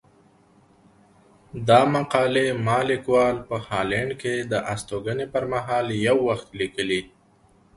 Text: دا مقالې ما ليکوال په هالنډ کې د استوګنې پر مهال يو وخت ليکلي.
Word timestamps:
دا 1.67 1.81
مقالې 1.95 2.47
ما 2.65 2.79
ليکوال 2.89 3.35
په 3.47 3.55
هالنډ 3.67 4.11
کې 4.21 4.35
د 4.51 4.53
استوګنې 4.73 5.25
پر 5.33 5.43
مهال 5.53 5.85
يو 6.07 6.17
وخت 6.29 6.49
ليکلي. 6.59 7.01